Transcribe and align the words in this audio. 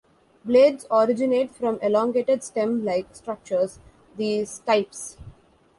Blades 0.43 0.87
originate 0.89 1.51
from 1.53 1.77
elongated 1.79 2.43
stem-like 2.43 3.15
structures, 3.15 3.77
the 4.17 4.41
stipes. 4.45 5.17